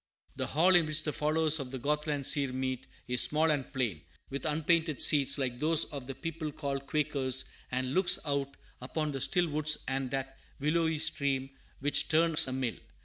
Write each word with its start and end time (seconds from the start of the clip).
The 0.35 0.47
hall 0.47 0.73
in 0.75 0.87
which 0.87 1.03
the 1.03 1.13
followers 1.13 1.59
of 1.59 1.69
the 1.69 1.77
Gothland 1.77 2.25
seer 2.25 2.51
meet 2.51 2.87
is 3.07 3.21
small 3.21 3.51
and 3.51 3.71
plain, 3.71 4.01
with 4.31 4.47
unpainted 4.47 4.99
seats, 4.99 5.37
like 5.37 5.59
those 5.59 5.83
of 5.93 6.07
"the 6.07 6.15
people 6.15 6.51
called 6.51 6.87
Quakers," 6.87 7.45
and 7.69 7.93
looks 7.93 8.17
out 8.25 8.57
upon 8.81 9.11
the 9.11 9.21
still 9.21 9.47
woods 9.47 9.77
and 9.87 10.09
that 10.09 10.39
"willowy 10.59 10.97
stream 10.97 11.51
which 11.81 12.09
turns 12.09 12.47
a 12.47 12.51
mill." 12.51 12.77